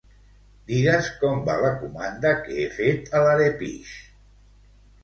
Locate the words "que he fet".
2.49-3.17